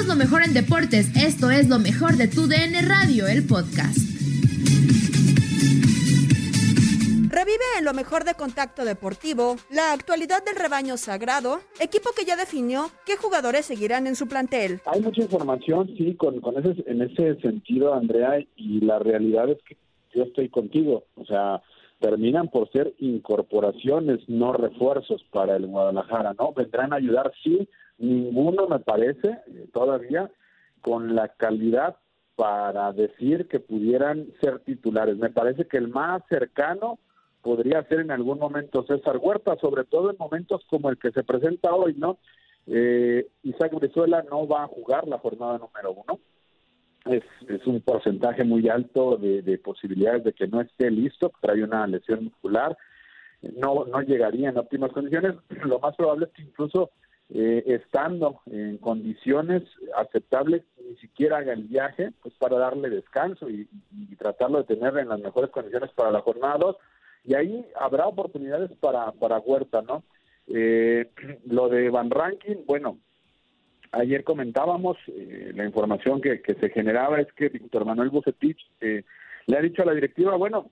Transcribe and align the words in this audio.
Somos 0.00 0.16
lo 0.16 0.24
mejor 0.24 0.42
en 0.42 0.54
deportes. 0.54 1.14
Esto 1.14 1.50
es 1.50 1.68
lo 1.68 1.78
mejor 1.78 2.16
de 2.16 2.26
tu 2.26 2.46
DN 2.46 2.80
Radio, 2.88 3.26
el 3.28 3.46
podcast. 3.46 3.98
Revive 7.28 7.68
en 7.78 7.84
lo 7.84 7.92
mejor 7.92 8.24
de 8.24 8.32
Contacto 8.32 8.86
Deportivo 8.86 9.56
la 9.70 9.92
actualidad 9.92 10.42
del 10.42 10.56
rebaño 10.56 10.96
sagrado, 10.96 11.60
equipo 11.80 12.10
que 12.16 12.24
ya 12.24 12.36
definió 12.36 12.86
qué 13.04 13.18
jugadores 13.18 13.66
seguirán 13.66 14.06
en 14.06 14.16
su 14.16 14.26
plantel. 14.26 14.80
Hay 14.86 15.02
mucha 15.02 15.20
información, 15.20 15.88
sí, 15.98 16.14
con, 16.14 16.40
con 16.40 16.56
ese, 16.56 16.82
en 16.86 17.02
ese 17.02 17.38
sentido, 17.42 17.92
Andrea, 17.92 18.42
y 18.56 18.80
la 18.80 19.00
realidad 19.00 19.50
es 19.50 19.58
que 19.68 19.76
yo 20.14 20.22
estoy 20.22 20.48
contigo. 20.48 21.04
O 21.16 21.26
sea, 21.26 21.60
terminan 22.00 22.48
por 22.48 22.70
ser 22.72 22.94
incorporaciones, 23.00 24.26
no 24.28 24.54
refuerzos 24.54 25.22
para 25.30 25.56
el 25.56 25.66
Guadalajara, 25.66 26.32
¿no? 26.38 26.54
Vendrán 26.54 26.94
a 26.94 26.96
ayudar, 26.96 27.30
sí, 27.44 27.68
ninguno 28.00 28.66
me 28.66 28.80
parece 28.80 29.28
eh, 29.28 29.68
todavía 29.72 30.30
con 30.80 31.14
la 31.14 31.28
calidad 31.28 31.96
para 32.34 32.92
decir 32.92 33.46
que 33.48 33.60
pudieran 33.60 34.26
ser 34.40 34.60
titulares. 34.60 35.16
Me 35.18 35.30
parece 35.30 35.66
que 35.66 35.76
el 35.76 35.88
más 35.88 36.22
cercano 36.28 36.98
podría 37.42 37.82
ser 37.84 38.00
en 38.00 38.10
algún 38.10 38.38
momento 38.38 38.84
César 38.84 39.18
Huerta, 39.18 39.56
sobre 39.60 39.84
todo 39.84 40.10
en 40.10 40.16
momentos 40.18 40.64
como 40.68 40.90
el 40.90 40.98
que 40.98 41.12
se 41.12 41.22
presenta 41.22 41.74
hoy, 41.74 41.94
¿no? 41.94 42.18
Eh, 42.66 43.26
Isaac 43.42 43.74
Brizuela 43.74 44.24
no 44.30 44.46
va 44.46 44.64
a 44.64 44.68
jugar 44.68 45.06
la 45.06 45.18
jornada 45.18 45.58
número 45.58 45.92
uno. 45.92 46.18
Es, 47.06 47.24
un 47.66 47.80
porcentaje 47.80 48.44
muy 48.44 48.68
alto 48.68 49.16
de, 49.16 49.42
de 49.42 49.58
posibilidades 49.58 50.24
de 50.24 50.32
que 50.32 50.46
no 50.46 50.60
esté 50.60 50.90
listo, 50.90 51.32
trae 51.40 51.62
una 51.62 51.86
lesión 51.86 52.24
muscular, 52.24 52.76
no, 53.42 53.86
no 53.86 54.00
llegaría 54.02 54.50
en 54.50 54.58
óptimas 54.58 54.92
condiciones. 54.92 55.34
Lo 55.64 55.78
más 55.78 55.96
probable 55.96 56.26
es 56.26 56.32
que 56.32 56.42
incluso 56.42 56.90
eh, 57.32 57.62
estando 57.66 58.40
en 58.46 58.78
condiciones 58.78 59.62
aceptables, 59.96 60.62
ni 60.88 60.96
siquiera 60.96 61.38
haga 61.38 61.52
el 61.52 61.64
viaje, 61.64 62.10
pues 62.22 62.34
para 62.34 62.58
darle 62.58 62.90
descanso 62.90 63.48
y, 63.48 63.68
tratarlo 64.18 64.58
de 64.58 64.74
tener 64.74 64.98
en 64.98 65.08
las 65.08 65.20
mejores 65.20 65.50
condiciones 65.50 65.90
para 65.92 66.10
la 66.10 66.20
jornada 66.20 66.58
2. 66.58 66.76
Y 67.24 67.34
ahí 67.34 67.66
habrá 67.78 68.06
oportunidades 68.06 68.70
para, 68.80 69.12
para 69.12 69.38
Huerta, 69.38 69.80
¿no? 69.82 70.02
Eh, 70.48 71.08
lo 71.46 71.68
de 71.68 71.88
Van 71.88 72.10
Ranking, 72.10 72.64
bueno, 72.66 72.98
ayer 73.92 74.24
comentábamos, 74.24 74.96
eh, 75.08 75.52
la 75.54 75.64
información 75.64 76.20
que, 76.20 76.42
que, 76.42 76.54
se 76.54 76.70
generaba 76.70 77.20
es 77.20 77.32
que 77.32 77.48
Víctor 77.48 77.84
Manuel 77.84 78.10
Bucetich 78.10 78.58
eh, 78.80 79.04
le 79.46 79.56
ha 79.56 79.62
dicho 79.62 79.82
a 79.82 79.86
la 79.86 79.94
directiva, 79.94 80.36
bueno, 80.36 80.70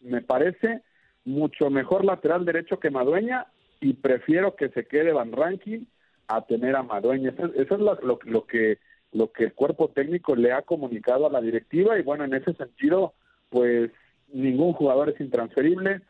me 0.00 0.22
parece 0.22 0.82
mucho 1.24 1.70
mejor 1.70 2.04
lateral 2.04 2.44
derecho 2.44 2.80
que 2.80 2.90
Madueña 2.90 3.46
y 3.80 3.94
prefiero 3.94 4.56
que 4.56 4.70
se 4.70 4.86
quede 4.86 5.12
Van 5.12 5.32
Ranking 5.32 5.84
a 6.28 6.42
tener 6.42 6.76
a 6.76 6.82
Madueña. 6.82 7.30
Eso, 7.30 7.74
es 7.74 7.80
lo, 7.80 7.98
lo, 8.02 8.46
que 8.46 8.78
lo 9.12 9.32
que 9.32 9.44
el 9.44 9.54
cuerpo 9.54 9.88
técnico 9.88 10.36
le 10.36 10.52
ha 10.52 10.62
comunicado 10.62 11.26
a 11.26 11.32
la 11.32 11.40
directiva 11.40 11.98
y 11.98 12.02
bueno, 12.02 12.24
en 12.24 12.34
ese 12.34 12.52
sentido, 12.54 13.14
pues 13.48 13.90
ningún 14.32 14.74
jugador 14.74 15.08
es 15.08 15.20
intransferible, 15.20 16.02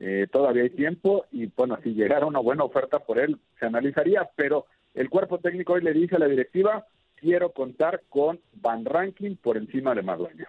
eh, 0.00 0.26
todavía 0.30 0.64
hay 0.64 0.70
tiempo 0.70 1.26
y 1.30 1.46
bueno, 1.56 1.78
si 1.82 1.94
llegara 1.94 2.26
una 2.26 2.40
buena 2.40 2.64
oferta 2.64 2.98
por 2.98 3.18
él, 3.18 3.38
se 3.58 3.66
analizaría, 3.66 4.28
pero 4.34 4.66
el 4.94 5.08
cuerpo 5.08 5.38
técnico 5.38 5.74
hoy 5.74 5.82
le 5.82 5.92
dice 5.92 6.16
a 6.16 6.20
la 6.20 6.26
directiva, 6.26 6.86
quiero 7.14 7.52
contar 7.52 8.02
con 8.08 8.40
Van 8.54 8.84
Ranking 8.84 9.36
por 9.36 9.56
encima 9.56 9.94
de 9.94 10.02
Madueña. 10.02 10.48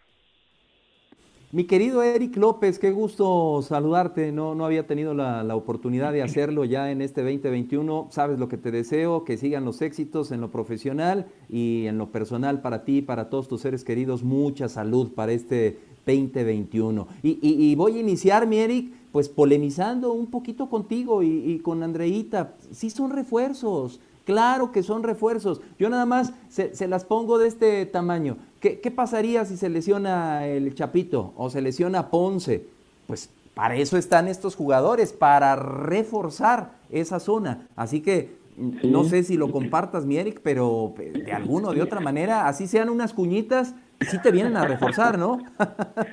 Mi 1.54 1.66
querido 1.66 2.02
Eric 2.02 2.38
López, 2.38 2.80
qué 2.80 2.92
gusto 2.92 3.62
saludarte. 3.62 4.32
No, 4.32 4.56
no 4.56 4.64
había 4.66 4.88
tenido 4.88 5.14
la, 5.14 5.54
oportunidad 5.54 6.14
de 6.14 6.24
hacerlo 6.24 6.64
ya 6.64 6.92
en 6.92 7.02
este 7.02 7.24
2021. 7.24 8.08
Sabes 8.10 8.40
lo 8.40 8.48
que 8.48 8.56
te 8.56 8.72
deseo, 8.72 9.26
que 9.26 9.36
sigan 9.36 9.66
los 9.66 9.82
éxitos 9.82 10.32
en 10.32 10.40
lo 10.40 10.50
profesional 10.50 11.28
y 11.50 11.88
en 11.88 11.98
lo 11.98 12.10
personal 12.10 12.62
para 12.62 12.86
ti, 12.86 13.02
para 13.02 13.30
todos 13.30 13.50
tus 13.50 13.62
seres 13.62 13.84
queridos. 13.84 14.24
Mucha 14.24 14.70
salud 14.70 15.12
para 15.12 15.34
este 15.34 15.78
2021. 16.06 17.08
Y, 17.22 17.38
y, 17.42 17.76
voy 17.76 17.98
a 17.98 18.00
iniciar, 18.00 18.48
mi 18.48 18.60
Eric, 18.60 18.94
pues 19.12 19.28
polemizando 19.28 20.14
un 20.14 20.28
poquito 20.28 20.70
contigo 20.70 21.22
y, 21.22 21.28
y 21.28 21.60
con 21.60 21.84
Andreita. 21.84 22.56
Sí 22.72 22.90
son 22.90 23.12
refuerzos. 23.12 24.00
Claro 24.24 24.72
que 24.72 24.84
son 24.84 25.04
refuerzos. 25.04 25.60
Yo 25.78 25.90
nada 25.90 26.06
más 26.06 26.32
se, 26.48 26.74
se 26.76 26.88
las 26.88 27.04
pongo 27.04 27.38
de 27.38 27.50
este 27.50 27.86
tamaño. 27.88 28.38
¿Qué, 28.62 28.92
pasaría 28.92 29.44
si 29.44 29.58
se 29.58 29.70
lesiona 29.70 30.46
el 30.46 30.76
Chapito 30.76 31.34
o 31.36 31.50
se 31.50 31.62
lesiona 31.62 32.12
Ponce? 32.12 32.64
Pues 33.08 33.34
para 33.56 33.76
eso 33.76 33.98
están 33.98 34.28
estos 34.28 34.56
jugadores, 34.56 35.14
para 35.14 35.56
reforzar 35.56 36.74
esa 36.92 37.20
zona. 37.20 37.68
Así 37.76 38.02
que 38.02 38.36
no 38.58 39.04
sé 39.04 39.24
si 39.24 39.36
lo 39.36 39.52
compartas, 39.52 40.06
mi 40.06 40.18
Eric, 40.18 40.42
pero 40.44 40.94
de 40.96 41.32
alguna 41.34 41.70
o 41.70 41.74
de 41.74 41.82
otra 41.82 42.02
manera, 42.02 42.48
así 42.48 42.68
sean 42.68 42.90
unas 42.90 43.14
cuñitas, 43.14 43.74
sí 44.02 44.22
te 44.22 44.32
vienen 44.32 44.56
a 44.56 44.68
reforzar, 44.68 45.18
¿no? 45.18 45.40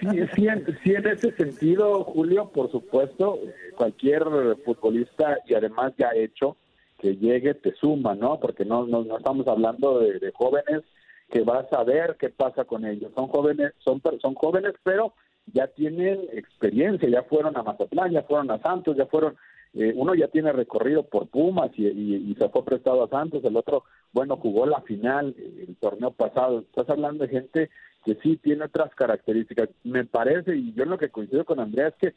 sí, 0.00 0.06
sí, 0.34 0.46
en, 0.46 1.06
ese 1.06 1.32
sentido, 1.32 2.02
Julio, 2.04 2.48
por 2.48 2.70
supuesto, 2.70 3.38
cualquier 3.76 4.24
futbolista 4.64 5.36
y 5.46 5.52
además 5.52 5.92
ya 5.98 6.08
hecho 6.16 6.56
que 6.98 7.14
llegue 7.14 7.52
te 7.52 7.74
suma, 7.74 8.14
¿no? 8.14 8.40
Porque 8.40 8.64
no, 8.64 8.86
no, 8.86 9.18
estamos 9.18 9.46
hablando 9.46 10.00
de 10.00 10.32
jóvenes 10.34 10.82
que 11.30 11.42
vas 11.42 11.70
a 11.72 11.84
ver 11.84 12.16
qué 12.18 12.30
pasa 12.30 12.64
con 12.64 12.84
ellos. 12.84 13.12
Son 13.14 13.28
jóvenes, 13.28 13.72
son, 13.78 14.00
son 14.20 14.34
jóvenes, 14.34 14.74
pero 14.82 15.14
ya 15.52 15.66
tienen 15.68 16.20
experiencia, 16.32 17.08
ya 17.08 17.22
fueron 17.22 17.56
a 17.56 17.62
Mazatlán, 17.62 18.12
ya 18.12 18.22
fueron 18.22 18.50
a 18.50 18.60
Santos, 18.60 18.96
ya 18.96 19.06
fueron, 19.06 19.36
eh, 19.74 19.92
uno 19.94 20.14
ya 20.14 20.28
tiene 20.28 20.52
recorrido 20.52 21.04
por 21.04 21.28
Pumas 21.28 21.70
y, 21.76 21.86
y, 21.86 22.34
se 22.34 22.48
fue 22.48 22.64
prestado 22.64 23.04
a 23.04 23.08
Santos, 23.08 23.44
el 23.44 23.56
otro, 23.56 23.84
bueno, 24.12 24.36
jugó 24.36 24.66
la 24.66 24.80
final 24.82 25.34
el 25.38 25.76
torneo 25.76 26.12
pasado. 26.12 26.60
Estás 26.60 26.88
hablando 26.88 27.24
de 27.24 27.30
gente 27.30 27.70
que 28.04 28.14
sí 28.16 28.36
tiene 28.36 28.64
otras 28.64 28.94
características. 28.94 29.68
Me 29.84 30.04
parece, 30.04 30.56
y 30.56 30.72
yo 30.72 30.84
lo 30.86 30.98
que 30.98 31.10
coincido 31.10 31.44
con 31.44 31.60
Andrea, 31.60 31.88
es 31.88 31.94
que 31.96 32.14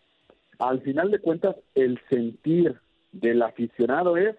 al 0.60 0.82
final 0.82 1.12
de 1.12 1.20
cuentas 1.20 1.56
el 1.76 2.00
sentir 2.10 2.80
del 3.12 3.42
aficionado 3.42 4.16
es 4.16 4.36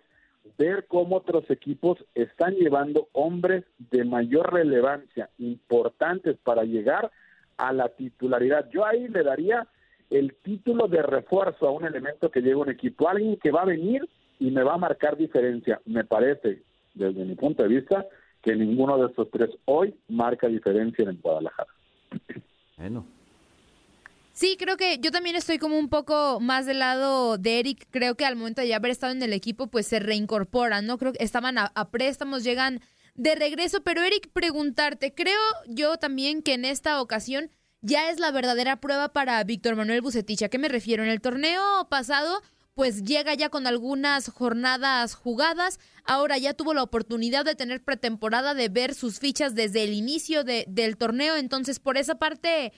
ver 0.58 0.86
cómo 0.86 1.16
otros 1.16 1.48
equipos 1.50 2.04
están 2.14 2.54
llevando 2.54 3.08
hombres 3.12 3.64
de 3.90 4.04
mayor 4.04 4.52
relevancia, 4.52 5.30
importantes 5.38 6.36
para 6.42 6.64
llegar 6.64 7.10
a 7.56 7.72
la 7.72 7.88
titularidad. 7.90 8.68
Yo 8.70 8.84
ahí 8.84 9.08
le 9.08 9.22
daría 9.22 9.66
el 10.10 10.34
título 10.42 10.88
de 10.88 11.02
refuerzo 11.02 11.66
a 11.66 11.70
un 11.70 11.84
elemento 11.84 12.30
que 12.30 12.42
lleva 12.42 12.62
un 12.62 12.70
equipo, 12.70 13.08
alguien 13.08 13.36
que 13.36 13.50
va 13.50 13.62
a 13.62 13.66
venir 13.66 14.08
y 14.38 14.50
me 14.50 14.62
va 14.62 14.74
a 14.74 14.78
marcar 14.78 15.16
diferencia. 15.16 15.80
Me 15.86 16.04
parece, 16.04 16.62
desde 16.94 17.24
mi 17.24 17.34
punto 17.34 17.62
de 17.62 17.68
vista, 17.68 18.06
que 18.42 18.54
ninguno 18.56 18.98
de 18.98 19.06
estos 19.06 19.30
tres 19.30 19.50
hoy 19.64 19.94
marca 20.08 20.48
diferencia 20.48 21.08
en 21.08 21.20
Guadalajara. 21.20 21.70
Bueno, 22.76 23.06
Sí, 24.32 24.56
creo 24.58 24.78
que 24.78 24.98
yo 24.98 25.10
también 25.10 25.36
estoy 25.36 25.58
como 25.58 25.78
un 25.78 25.90
poco 25.90 26.40
más 26.40 26.64
del 26.64 26.78
lado 26.78 27.36
de 27.36 27.58
Eric. 27.58 27.86
Creo 27.90 28.14
que 28.14 28.24
al 28.24 28.36
momento 28.36 28.62
de 28.62 28.68
ya 28.68 28.76
haber 28.76 28.90
estado 28.90 29.12
en 29.12 29.22
el 29.22 29.34
equipo, 29.34 29.66
pues 29.66 29.86
se 29.86 29.98
reincorporan, 29.98 30.86
¿no? 30.86 30.96
Creo 30.96 31.12
que 31.12 31.22
estaban 31.22 31.58
a, 31.58 31.90
préstamos, 31.90 32.42
llegan 32.42 32.80
de 33.14 33.34
regreso. 33.34 33.82
Pero 33.82 34.02
Eric, 34.02 34.30
preguntarte, 34.32 35.12
creo 35.12 35.38
yo 35.66 35.98
también 35.98 36.42
que 36.42 36.54
en 36.54 36.64
esta 36.64 37.02
ocasión 37.02 37.50
ya 37.82 38.10
es 38.10 38.18
la 38.18 38.30
verdadera 38.30 38.80
prueba 38.80 39.12
para 39.12 39.42
Víctor 39.44 39.76
Manuel 39.76 40.00
Bucetich. 40.00 40.42
¿A 40.42 40.48
qué 40.48 40.58
me 40.58 40.68
refiero? 40.68 41.02
En 41.02 41.10
el 41.10 41.20
torneo 41.20 41.86
pasado, 41.90 42.40
pues 42.72 43.02
llega 43.02 43.34
ya 43.34 43.50
con 43.50 43.66
algunas 43.66 44.30
jornadas 44.30 45.14
jugadas. 45.14 45.78
Ahora 46.04 46.38
ya 46.38 46.54
tuvo 46.54 46.72
la 46.72 46.82
oportunidad 46.82 47.44
de 47.44 47.54
tener 47.54 47.84
pretemporada, 47.84 48.54
de 48.54 48.70
ver 48.70 48.94
sus 48.94 49.18
fichas 49.18 49.54
desde 49.54 49.84
el 49.84 49.92
inicio 49.92 50.42
de, 50.42 50.64
del 50.68 50.96
torneo. 50.96 51.36
Entonces, 51.36 51.80
por 51.80 51.98
esa 51.98 52.14
parte 52.14 52.72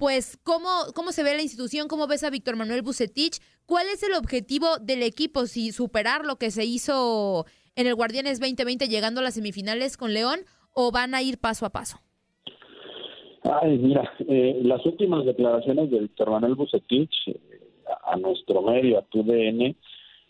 pues 0.00 0.38
cómo, 0.42 0.68
cómo 0.94 1.12
se 1.12 1.22
ve 1.22 1.34
la 1.34 1.42
institución, 1.42 1.86
cómo 1.86 2.06
ves 2.06 2.24
a 2.24 2.30
Víctor 2.30 2.56
Manuel 2.56 2.80
Bucetich, 2.80 3.38
cuál 3.66 3.86
es 3.92 4.02
el 4.02 4.14
objetivo 4.14 4.78
del 4.80 5.02
equipo, 5.02 5.44
si 5.44 5.72
superar 5.72 6.24
lo 6.24 6.36
que 6.36 6.50
se 6.50 6.64
hizo 6.64 7.44
en 7.76 7.86
el 7.86 7.94
Guardianes 7.94 8.40
2020 8.40 8.88
llegando 8.88 9.20
a 9.20 9.24
las 9.24 9.34
semifinales 9.34 9.98
con 9.98 10.14
León 10.14 10.40
o 10.72 10.90
van 10.90 11.14
a 11.14 11.20
ir 11.20 11.36
paso 11.36 11.66
a 11.66 11.70
paso. 11.70 11.98
Ay, 13.42 13.76
mira, 13.76 14.10
eh, 14.26 14.60
las 14.62 14.84
últimas 14.86 15.26
declaraciones 15.26 15.90
de 15.90 16.00
Víctor 16.00 16.30
Manuel 16.30 16.54
Bucetich 16.54 17.12
eh, 17.26 17.38
a 18.06 18.16
nuestro 18.16 18.62
medio, 18.62 19.00
a 19.00 19.02
TUDN, 19.02 19.76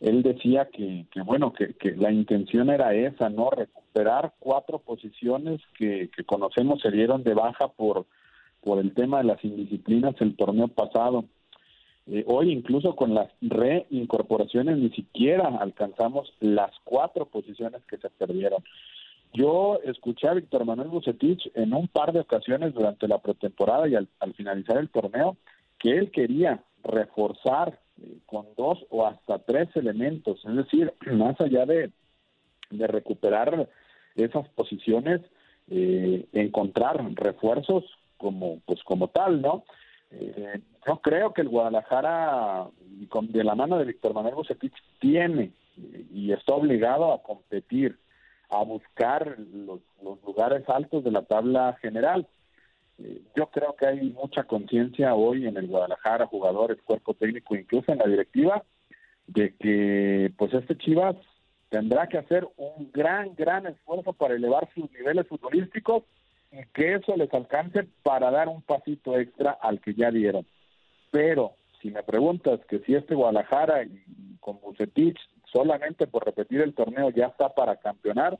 él 0.01 0.23
decía 0.25 0.69
que, 0.73 1.07
que 1.13 1.23
bueno, 1.23 1.53
que, 1.53 1.95
la 1.95 2.11
intención 2.11 2.71
era 2.71 2.93
esa, 2.93 3.29
¿no? 3.29 3.51
Recuperar 3.51 4.33
cuatro 4.41 4.81
posiciones 4.81 5.61
que 5.79 6.11
conocemos 6.27 6.81
se 6.81 6.91
dieron 6.91 7.23
de 7.23 7.35
baja 7.35 7.69
por 7.69 8.07
por 8.63 8.79
el 8.79 8.95
tema 8.95 9.19
de 9.19 9.25
las 9.25 9.45
indisciplinas 9.45 10.15
el 10.21 10.37
torneo 10.37 10.69
pasado. 10.69 11.25
Eh, 12.07 12.25
hoy 12.27 12.51
incluso 12.53 12.97
con 12.97 13.15
las 13.15 13.31
reincorporaciones 13.41 14.79
ni 14.79 14.91
siquiera 14.91 15.49
alcanzamos 15.61 16.33
las 16.41 16.71
cuatro 16.85 17.27
posiciones 17.27 17.83
que 17.85 17.99
se 17.99 18.11
perdieron. 18.11 18.65
Yo 19.33 19.79
escuché 19.85 20.27
a 20.27 20.35
Víctor 20.35 20.65
Manuel 20.65 20.89
Bucetich 20.89 21.51
en 21.55 21.73
un 21.73 21.87
par 21.87 22.13
de 22.13 22.21
ocasiones 22.21 22.75
durante 22.75 23.07
la 23.07 23.19
pretemporada 23.19 23.89
y 23.89 23.95
al, 23.95 24.09
finalizar 24.35 24.79
el 24.79 24.89
torneo 24.89 25.37
que 25.79 25.97
él 25.97 26.11
quería 26.11 26.65
reforzar 26.83 27.79
eh, 28.03 28.19
con 28.27 28.47
dos 28.57 28.85
o 28.91 29.07
hasta 29.07 29.39
tres 29.39 29.69
elementos, 29.77 30.45
es 30.45 30.57
decir, 30.57 30.93
más 31.13 31.41
allá 31.41 31.65
de, 31.65 31.91
de 32.71 32.87
recuperar 32.89 33.69
esas 34.17 34.49
posiciones, 34.49 35.21
eh, 35.69 36.27
encontrar 36.33 37.01
refuerzos 37.15 37.85
como 38.21 38.61
pues 38.67 38.83
como 38.85 39.09
tal, 39.09 39.41
¿no? 39.41 39.65
Eh, 40.11 40.61
yo 40.87 40.97
creo 41.01 41.33
que 41.33 41.41
el 41.41 41.49
Guadalajara, 41.49 42.69
de 42.89 43.45
la 43.45 43.55
mano 43.55 43.79
de 43.79 43.85
Víctor 43.85 44.13
Manuel 44.13 44.35
Bucetich, 44.35 44.75
tiene 45.01 45.53
y 46.13 46.33
está 46.33 46.55
obligado 46.55 47.13
a 47.13 47.23
competir, 47.23 47.99
a 48.51 48.63
buscar 48.63 49.37
los, 49.39 49.81
lugares 50.27 50.69
altos 50.69 51.05
de 51.05 51.11
la 51.11 51.23
tabla 51.23 51.79
general. 51.81 52.27
Eh, 52.99 53.23
yo 53.37 53.47
creo 53.47 53.75
que 53.77 53.87
hay 53.87 54.11
mucha 54.11 54.45
conciencia 54.45 55.15
hoy 55.15 55.47
en 55.47 55.57
el 55.57 55.69
Guadalajara, 55.69 56.27
jugadores, 56.27 56.79
cuerpo 56.83 57.15
técnico, 57.15 57.55
incluso 57.55 57.93
en 57.93 57.99
la 57.99 58.07
directiva, 58.07 58.63
de 59.27 59.55
que 59.55 60.33
pues 60.37 60.53
este 60.53 60.77
Chivas 60.77 61.17
tendrá 61.71 62.09
que 62.09 62.19
hacer 62.19 62.47
un 62.57 62.91
gran, 62.93 63.35
gran 63.37 63.67
esfuerzo 63.67 64.13
para 64.13 64.35
elevar 64.35 64.69
sus 64.75 64.91
niveles 64.91 65.27
futbolísticos 65.29 66.03
que 66.73 66.95
eso 66.95 67.17
les 67.17 67.33
alcance 67.33 67.87
para 68.03 68.31
dar 68.31 68.49
un 68.49 68.63
pasito 68.63 69.19
extra 69.19 69.53
al 69.53 69.81
que 69.81 69.95
ya 69.95 70.11
dieron. 70.11 70.47
Pero 71.11 71.55
si 71.81 71.91
me 71.91 72.03
preguntas 72.03 72.61
que 72.69 72.81
si 72.81 72.95
este 72.95 73.15
Guadalajara 73.15 73.85
y 73.85 74.37
con 74.41 74.61
Bucetich 74.61 75.19
solamente 75.53 76.07
por 76.07 76.25
repetir 76.25 76.61
el 76.61 76.75
torneo 76.75 77.11
ya 77.11 77.27
está 77.27 77.55
para 77.55 77.77
campeonar, 77.77 78.39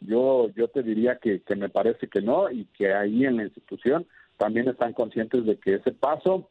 yo 0.00 0.50
yo 0.50 0.68
te 0.68 0.82
diría 0.82 1.16
que, 1.16 1.42
que 1.42 1.56
me 1.56 1.68
parece 1.68 2.08
que 2.08 2.20
no 2.20 2.50
y 2.50 2.66
que 2.76 2.92
ahí 2.92 3.24
en 3.24 3.36
la 3.36 3.44
institución 3.44 4.06
también 4.36 4.68
están 4.68 4.92
conscientes 4.92 5.44
de 5.46 5.58
que 5.58 5.74
ese 5.74 5.92
paso 5.92 6.50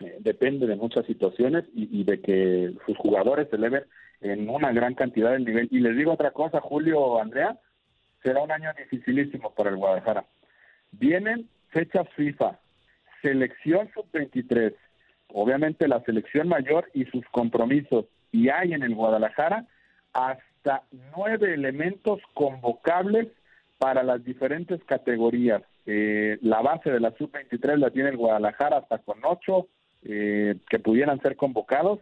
eh, 0.00 0.16
depende 0.20 0.66
de 0.66 0.76
muchas 0.76 1.04
situaciones 1.06 1.64
y, 1.74 2.00
y, 2.00 2.04
de 2.04 2.20
que 2.20 2.74
sus 2.86 2.96
jugadores 2.96 3.48
se 3.50 3.56
eleven 3.56 3.84
en 4.22 4.48
una 4.48 4.72
gran 4.72 4.94
cantidad 4.94 5.32
de 5.32 5.40
nivel. 5.40 5.68
Y 5.70 5.80
les 5.80 5.96
digo 5.96 6.12
otra 6.12 6.30
cosa, 6.30 6.60
Julio, 6.60 7.20
Andrea, 7.20 7.58
será 8.22 8.42
un 8.42 8.52
año 8.52 8.70
dificilísimo 8.76 9.54
para 9.54 9.70
el 9.70 9.76
Guadalajara. 9.76 10.24
Vienen 10.92 11.48
fechas 11.70 12.08
FIFA, 12.16 12.58
selección 13.22 13.90
sub-23, 13.94 14.74
obviamente 15.28 15.88
la 15.88 16.02
selección 16.02 16.48
mayor 16.48 16.90
y 16.94 17.04
sus 17.06 17.24
compromisos. 17.30 18.06
Y 18.32 18.48
hay 18.48 18.72
en 18.72 18.82
el 18.82 18.94
Guadalajara 18.94 19.66
hasta 20.12 20.82
nueve 21.16 21.54
elementos 21.54 22.20
convocables 22.34 23.28
para 23.78 24.02
las 24.02 24.24
diferentes 24.24 24.82
categorías. 24.84 25.62
Eh, 25.86 26.38
la 26.42 26.60
base 26.60 26.90
de 26.90 27.00
la 27.00 27.12
sub-23 27.12 27.76
la 27.76 27.90
tiene 27.90 28.10
el 28.10 28.16
Guadalajara 28.16 28.78
hasta 28.78 28.98
con 28.98 29.18
ocho 29.24 29.68
eh, 30.02 30.56
que 30.68 30.78
pudieran 30.78 31.20
ser 31.20 31.36
convocados. 31.36 32.00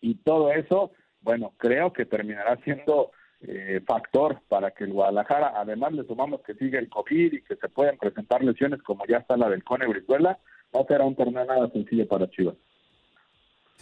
Y 0.00 0.16
todo 0.16 0.52
eso, 0.52 0.92
bueno, 1.22 1.52
creo 1.56 1.92
que 1.92 2.04
terminará 2.04 2.56
siendo 2.64 3.12
eh, 3.42 3.80
factor 3.86 4.40
para 4.48 4.70
que 4.70 4.84
el 4.84 4.92
Guadalajara, 4.92 5.52
además 5.56 5.92
le 5.92 6.04
sumamos 6.04 6.42
que 6.42 6.54
sigue 6.54 6.78
el 6.78 6.88
COVID 6.88 7.32
y 7.32 7.42
que 7.42 7.56
se 7.56 7.68
pueden 7.68 7.98
presentar 7.98 8.42
lesiones 8.42 8.82
como 8.82 9.04
ya 9.06 9.18
está 9.18 9.36
la 9.36 9.50
del 9.50 9.64
Cone 9.64 9.86
Brizuela, 9.86 10.38
no 10.72 10.84
será 10.86 11.04
un 11.04 11.16
torneo 11.16 11.44
nada 11.44 11.68
sencillo 11.70 12.06
para 12.06 12.30
Chivas. 12.30 12.56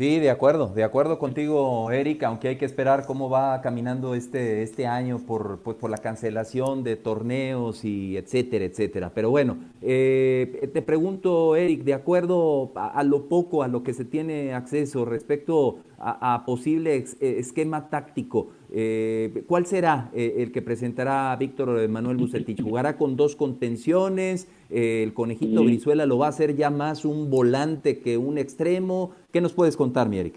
Sí, 0.00 0.18
de 0.18 0.30
acuerdo, 0.30 0.68
de 0.68 0.82
acuerdo 0.82 1.18
contigo, 1.18 1.90
Eric, 1.90 2.22
aunque 2.22 2.48
hay 2.48 2.56
que 2.56 2.64
esperar 2.64 3.04
cómo 3.04 3.28
va 3.28 3.60
caminando 3.60 4.14
este, 4.14 4.62
este 4.62 4.86
año 4.86 5.18
por, 5.26 5.58
pues, 5.62 5.76
por 5.76 5.90
la 5.90 5.98
cancelación 5.98 6.82
de 6.84 6.96
torneos 6.96 7.84
y 7.84 8.16
etcétera, 8.16 8.64
etcétera. 8.64 9.12
Pero 9.14 9.28
bueno, 9.28 9.58
eh, 9.82 10.70
te 10.72 10.80
pregunto, 10.80 11.54
Eric, 11.54 11.82
de 11.82 11.92
acuerdo 11.92 12.72
a, 12.76 13.02
lo 13.02 13.28
poco 13.28 13.62
a 13.62 13.68
lo 13.68 13.82
que 13.82 13.92
se 13.92 14.06
tiene 14.06 14.54
acceso 14.54 15.04
respecto 15.04 15.80
a, 15.98 16.44
posible 16.46 16.96
eh, 16.96 17.04
esquema 17.38 17.90
táctico, 17.90 18.52
eh, 18.72 19.42
¿cuál 19.46 19.66
será 19.66 20.10
el 20.14 20.52
que 20.52 20.62
presentará 20.62 21.34
Víctor 21.36 21.88
Manuel 21.88 22.16
Bucetich? 22.16 22.62
¿Jugará 22.62 22.96
con 22.96 23.16
dos 23.16 23.36
contenciones? 23.36 24.48
el 24.70 25.12
conejito 25.14 25.64
Brizuela 25.64 26.06
lo 26.06 26.18
va 26.18 26.26
a 26.26 26.28
hacer 26.28 26.54
ya 26.54 26.70
más 26.70 27.04
un 27.04 27.28
volante 27.28 27.98
que 27.98 28.16
un 28.16 28.38
extremo. 28.38 29.12
¿Qué 29.32 29.40
nos 29.40 29.52
puedes 29.52 29.76
contar, 29.76 30.08
mi 30.08 30.18
Eric? 30.18 30.34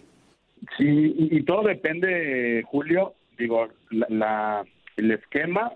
Sí, 0.78 1.16
y, 1.18 1.44
todo 1.44 1.64
depende, 1.68 2.64
Julio, 2.66 3.14
digo, 3.38 3.68
la, 3.92 4.66
el 4.96 5.12
esquema 5.12 5.74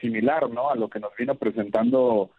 similar, 0.00 0.50
¿no? 0.50 0.70
A 0.70 0.76
lo 0.76 0.88
que 0.88 1.00
nos 1.00 1.14
vino 1.16 1.34
presentando 1.36 2.30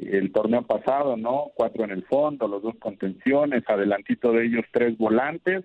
el 0.00 0.32
torneo 0.32 0.62
pasado, 0.62 1.16
¿no? 1.16 1.50
Cuatro 1.54 1.84
en 1.84 1.90
el 1.90 2.04
fondo, 2.04 2.48
los 2.48 2.62
dos 2.62 2.74
contenciones, 2.78 3.64
adelantito 3.68 4.32
de 4.32 4.46
ellos 4.46 4.64
tres 4.72 4.96
volantes, 4.98 5.64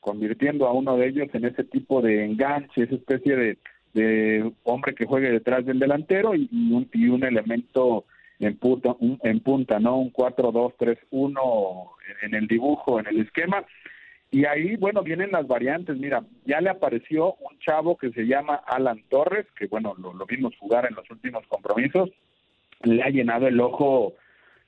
convirtiendo 0.00 0.66
a 0.66 0.72
uno 0.72 0.96
de 0.96 1.08
ellos 1.08 1.28
en 1.32 1.44
ese 1.44 1.64
tipo 1.64 2.02
de 2.02 2.24
enganche, 2.24 2.82
esa 2.82 2.94
especie 2.94 3.36
de, 3.36 3.58
de 3.94 4.52
hombre 4.64 4.94
que 4.94 5.06
juegue 5.06 5.30
detrás 5.30 5.64
del 5.64 5.78
delantero 5.78 6.34
y, 6.34 6.48
un, 6.52 6.88
y 6.92 7.08
un 7.08 7.24
elemento 7.24 8.04
en 8.38 8.56
punta, 8.56 8.96
en 9.22 9.40
punta 9.40 9.78
¿no? 9.78 9.98
Un 9.98 10.12
4-2-3-1 10.12 11.90
en 12.22 12.34
el 12.34 12.46
dibujo, 12.46 12.98
en 12.98 13.06
el 13.06 13.20
esquema. 13.20 13.64
Y 14.30 14.44
ahí, 14.44 14.76
bueno, 14.76 15.02
vienen 15.02 15.32
las 15.32 15.46
variantes. 15.46 15.98
Mira, 15.98 16.24
ya 16.46 16.60
le 16.60 16.70
apareció 16.70 17.34
un 17.34 17.58
chavo 17.58 17.96
que 17.96 18.10
se 18.10 18.26
llama 18.26 18.54
Alan 18.54 19.02
Torres, 19.08 19.46
que 19.56 19.66
bueno, 19.66 19.94
lo, 19.98 20.14
lo 20.14 20.24
vimos 20.24 20.56
jugar 20.56 20.86
en 20.88 20.94
los 20.94 21.10
últimos 21.10 21.44
compromisos. 21.48 22.10
Le 22.82 23.02
ha 23.02 23.10
llenado 23.10 23.48
el 23.48 23.60
ojo 23.60 24.14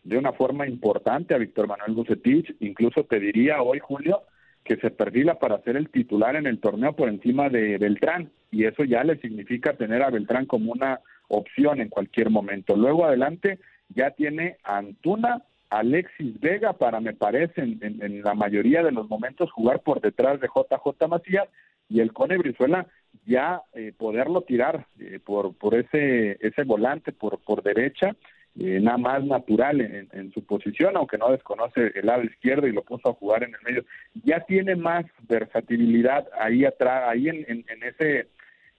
de 0.02 0.18
una 0.18 0.32
forma 0.32 0.66
importante 0.66 1.32
a 1.34 1.38
Víctor 1.38 1.68
Manuel 1.68 1.92
Bucetich. 1.92 2.54
Incluso 2.60 3.04
te 3.04 3.20
diría 3.20 3.62
hoy, 3.62 3.78
Julio, 3.78 4.22
que 4.64 4.76
se 4.76 4.90
perfila 4.90 5.38
para 5.38 5.60
ser 5.62 5.76
el 5.76 5.90
titular 5.90 6.36
en 6.36 6.46
el 6.46 6.60
torneo 6.60 6.94
por 6.94 7.08
encima 7.08 7.48
de 7.48 7.78
Beltrán. 7.78 8.30
Y 8.50 8.64
eso 8.64 8.84
ya 8.84 9.02
le 9.02 9.18
significa 9.18 9.74
tener 9.74 10.02
a 10.02 10.10
Beltrán 10.10 10.46
como 10.46 10.72
una 10.72 11.00
opción 11.28 11.80
en 11.80 11.88
cualquier 11.88 12.30
momento. 12.30 12.76
Luego 12.76 13.04
adelante 13.04 13.58
ya 13.88 14.10
tiene 14.10 14.58
Antuna, 14.62 15.42
Alexis 15.70 16.38
Vega 16.40 16.74
para, 16.74 17.00
me 17.00 17.14
parece, 17.14 17.62
en, 17.62 18.22
la 18.22 18.34
mayoría 18.34 18.82
de 18.82 18.92
los 18.92 19.08
momentos 19.08 19.50
jugar 19.50 19.80
por 19.80 20.00
detrás 20.00 20.40
de 20.40 20.48
JJ 20.48 21.08
Macías 21.08 21.48
y 21.88 22.00
el 22.00 22.12
Cone 22.12 22.38
Brizuela 22.38 22.86
ya 23.26 23.62
eh, 23.74 23.92
poderlo 23.96 24.42
tirar 24.42 24.86
eh, 24.98 25.18
por, 25.24 25.54
por 25.56 25.74
ese, 25.74 26.38
ese 26.40 26.64
volante 26.64 27.12
por, 27.12 27.38
por 27.38 27.62
derecha, 27.62 28.14
eh, 28.58 28.80
nada 28.80 28.98
más 28.98 29.24
natural 29.24 29.80
en, 29.80 30.32
su 30.32 30.44
posición, 30.44 30.96
aunque 30.96 31.18
no 31.18 31.30
desconoce 31.30 31.92
el 31.94 32.06
lado 32.06 32.22
izquierdo 32.22 32.66
y 32.66 32.72
lo 32.72 32.82
puso 32.82 33.08
a 33.08 33.14
jugar 33.14 33.44
en 33.44 33.54
el 33.54 33.62
medio. 33.64 33.84
Ya 34.24 34.40
tiene 34.40 34.76
más 34.76 35.06
versatilidad 35.28 36.28
ahí 36.38 36.64
atrás, 36.64 37.04
ahí 37.08 37.28
en, 37.28 37.46
en 37.48 37.82
ese 37.82 38.28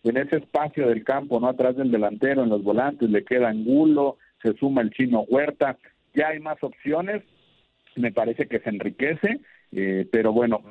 en 0.04 0.18
ese 0.18 0.38
espacio 0.38 0.88
del 0.88 1.04
campo, 1.04 1.40
no 1.40 1.48
atrás 1.48 1.78
del 1.78 1.92
delantero, 1.92 2.44
en 2.44 2.50
los 2.50 2.64
volantes, 2.64 3.10
le 3.10 3.24
queda 3.24 3.50
Angulo, 3.50 4.18
se 4.42 4.53
suma 4.56 4.82
el 4.82 4.92
chino 4.92 5.22
Huerta, 5.22 5.77
ya 6.13 6.30
hay 6.30 6.39
más 6.39 6.62
opciones, 6.62 7.24
me 7.96 8.12
parece 8.12 8.48
que 8.48 8.60
se 8.60 8.70
enriquece, 8.70 9.39
eh, 9.72 10.08
pero 10.12 10.34
bueno, 10.34 10.62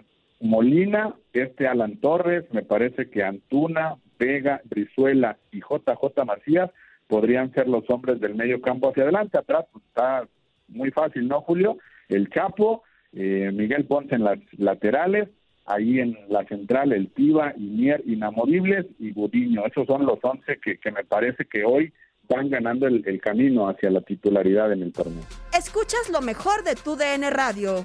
Molina, 0.41 1.15
este 1.33 1.67
Alan 1.67 1.97
Torres, 1.97 2.45
me 2.53 2.63
parece 2.63 3.09
que 3.09 3.23
Antuna, 3.23 3.97
Vega, 4.19 4.61
Brizuela 4.65 5.39
y 5.51 5.61
JJ 5.61 6.25
Macías 6.27 6.71
podrían 7.07 7.53
ser 7.53 7.69
los 7.69 7.89
hombres 7.91 8.21
del 8.21 8.35
medio 8.35 8.61
campo 8.61 8.91
hacia 8.91 9.05
adelante, 9.05 9.39
atrás 9.39 9.67
pues, 9.73 9.85
está 9.87 10.27
muy 10.69 10.91
fácil, 10.91 11.29
¿no, 11.29 11.41
Julio? 11.43 11.79
El 12.09 12.29
Chapo, 12.31 12.83
eh, 13.13 13.51
Miguel 13.53 13.85
Ponce 13.85 14.15
en 14.15 14.25
las 14.25 14.39
laterales, 14.57 15.29
ahí 15.67 16.01
en 16.01 16.17
la 16.29 16.45
central 16.45 16.93
el 16.93 17.11
Tiva, 17.11 17.55
Inier, 17.57 18.03
Inamovibles 18.07 18.87
y 18.99 19.13
Gudiño. 19.13 19.67
Esos 19.67 19.87
son 19.87 20.07
los 20.07 20.19
11 20.23 20.59
que, 20.59 20.79
que 20.79 20.91
me 20.91 21.05
parece 21.05 21.45
que 21.45 21.65
hoy 21.65 21.93
van 22.29 22.49
ganando 22.49 22.87
el, 22.87 23.03
el, 23.07 23.21
camino 23.21 23.69
hacia 23.69 23.91
la 23.91 24.01
titularidad 24.01 24.73
en 24.73 24.83
el 24.83 24.93
torneo. 24.93 25.25
Escuchas 25.57 26.09
lo 26.11 26.21
mejor 26.21 26.65
de 26.65 26.75
tu 26.75 26.97
DN 26.97 27.29
Radio. 27.31 27.85